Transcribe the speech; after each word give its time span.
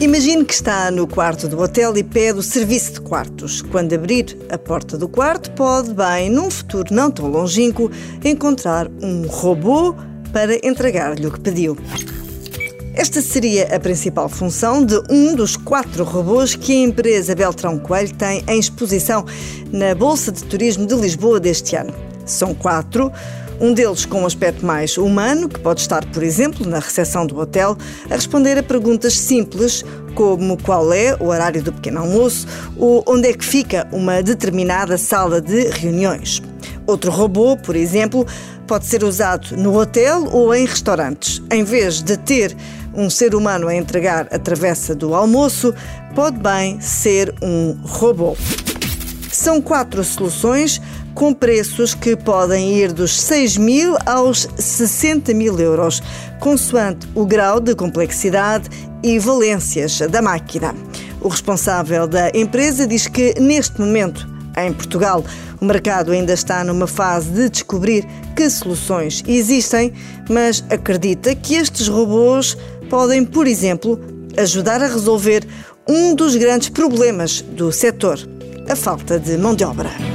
Imagine 0.00 0.44
que 0.44 0.54
está 0.54 0.92
no 0.92 1.08
quarto 1.08 1.48
do 1.48 1.60
hotel 1.60 1.96
e 1.98 2.04
pede 2.04 2.38
o 2.38 2.42
serviço 2.42 2.92
de 2.92 3.00
quartos. 3.00 3.62
Quando 3.62 3.92
abrir 3.92 4.38
a 4.48 4.56
porta 4.56 4.96
do 4.96 5.08
quarto, 5.08 5.50
pode, 5.50 5.92
bem, 5.92 6.30
num 6.30 6.48
futuro 6.48 6.94
não 6.94 7.10
tão 7.10 7.26
longínquo, 7.26 7.90
encontrar 8.24 8.88
um 9.02 9.26
robô 9.26 9.96
para 10.32 10.54
entregar-lhe 10.64 11.26
o 11.26 11.32
que 11.32 11.40
pediu. 11.40 11.76
Esta 12.94 13.20
seria 13.20 13.74
a 13.74 13.80
principal 13.80 14.28
função 14.28 14.84
de 14.84 15.02
um 15.10 15.34
dos 15.34 15.56
quatro 15.56 16.04
robôs 16.04 16.54
que 16.54 16.72
a 16.72 16.88
empresa 16.88 17.34
Beltrão 17.34 17.76
Coelho 17.76 18.14
tem 18.14 18.44
em 18.46 18.60
exposição 18.60 19.24
na 19.72 19.96
Bolsa 19.96 20.30
de 20.30 20.44
Turismo 20.44 20.86
de 20.86 20.94
Lisboa 20.94 21.40
deste 21.40 21.74
ano. 21.74 21.92
São 22.30 22.54
quatro. 22.54 23.12
Um 23.60 23.72
deles 23.72 24.04
com 24.04 24.22
um 24.22 24.26
aspecto 24.26 24.64
mais 24.64 24.96
humano, 24.96 25.48
que 25.48 25.58
pode 25.58 25.80
estar, 25.80 26.04
por 26.06 26.22
exemplo, 26.22 26.64
na 26.64 26.78
recepção 26.78 27.26
do 27.26 27.36
hotel, 27.38 27.76
a 28.08 28.14
responder 28.14 28.56
a 28.56 28.62
perguntas 28.62 29.18
simples 29.18 29.84
como 30.14 30.56
qual 30.62 30.92
é 30.92 31.16
o 31.18 31.26
horário 31.26 31.60
do 31.60 31.72
pequeno 31.72 32.00
almoço 32.00 32.46
ou 32.76 33.02
onde 33.06 33.28
é 33.28 33.32
que 33.32 33.44
fica 33.44 33.88
uma 33.90 34.22
determinada 34.22 34.96
sala 34.96 35.40
de 35.40 35.70
reuniões. 35.70 36.40
Outro 36.86 37.10
robô, 37.10 37.56
por 37.56 37.74
exemplo, 37.74 38.24
pode 38.66 38.86
ser 38.86 39.02
usado 39.02 39.56
no 39.56 39.76
hotel 39.76 40.28
ou 40.30 40.54
em 40.54 40.64
restaurantes. 40.64 41.42
Em 41.50 41.64
vez 41.64 42.00
de 42.00 42.16
ter 42.16 42.56
um 42.94 43.10
ser 43.10 43.34
humano 43.34 43.68
a 43.68 43.74
entregar 43.74 44.28
a 44.30 44.38
travessa 44.38 44.94
do 44.94 45.14
almoço, 45.14 45.74
pode 46.14 46.38
bem 46.38 46.80
ser 46.80 47.34
um 47.42 47.76
robô. 47.82 48.36
São 49.38 49.62
quatro 49.62 50.02
soluções 50.02 50.82
com 51.14 51.32
preços 51.32 51.94
que 51.94 52.16
podem 52.16 52.76
ir 52.76 52.92
dos 52.92 53.20
6 53.20 53.56
mil 53.56 53.96
aos 54.04 54.48
60 54.58 55.32
mil 55.32 55.56
euros, 55.60 56.02
consoante 56.40 57.06
o 57.14 57.24
grau 57.24 57.60
de 57.60 57.72
complexidade 57.76 58.68
e 59.00 59.16
valências 59.16 60.00
da 60.10 60.20
máquina. 60.20 60.74
O 61.20 61.28
responsável 61.28 62.08
da 62.08 62.30
empresa 62.30 62.84
diz 62.84 63.06
que, 63.06 63.38
neste 63.38 63.80
momento, 63.80 64.28
em 64.56 64.72
Portugal, 64.72 65.24
o 65.60 65.64
mercado 65.64 66.10
ainda 66.10 66.32
está 66.32 66.64
numa 66.64 66.88
fase 66.88 67.30
de 67.30 67.48
descobrir 67.48 68.04
que 68.34 68.50
soluções 68.50 69.22
existem, 69.24 69.92
mas 70.28 70.64
acredita 70.68 71.32
que 71.36 71.54
estes 71.54 71.86
robôs 71.86 72.58
podem, 72.90 73.24
por 73.24 73.46
exemplo, 73.46 74.00
ajudar 74.36 74.82
a 74.82 74.88
resolver 74.88 75.46
um 75.86 76.12
dos 76.12 76.34
grandes 76.34 76.70
problemas 76.70 77.40
do 77.40 77.70
setor: 77.70 78.18
a 78.70 78.76
falta 78.76 79.18
de 79.18 79.36
mão 79.38 79.54
de 79.54 79.64
obra. 79.64 80.07